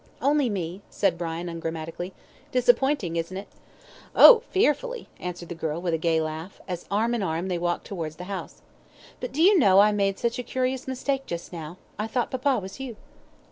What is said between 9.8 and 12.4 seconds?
made such a curious mistake just now; I thought